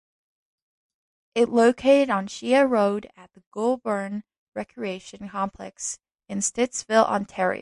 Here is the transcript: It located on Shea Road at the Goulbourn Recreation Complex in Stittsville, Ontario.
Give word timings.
It 1.35 1.49
located 1.49 2.09
on 2.09 2.25
Shea 2.25 2.59
Road 2.63 3.11
at 3.15 3.31
the 3.33 3.43
Goulbourn 3.53 4.23
Recreation 4.55 5.29
Complex 5.29 5.99
in 6.27 6.39
Stittsville, 6.39 7.05
Ontario. 7.05 7.59